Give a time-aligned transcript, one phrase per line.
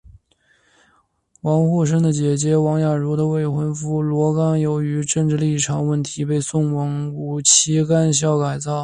[1.41, 8.71] 王沪生的姐姐王亚茹的未婚夫罗冈由于政治立场问题被送往五七干校改造。